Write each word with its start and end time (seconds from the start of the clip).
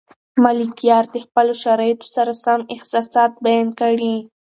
ملکیار 0.43 1.03
د 1.13 1.15
خپلو 1.25 1.53
شرایطو 1.63 2.07
سره 2.15 2.31
سم 2.43 2.59
احساسات 2.75 3.31
بیان 3.45 3.67
کړي. 3.79 4.15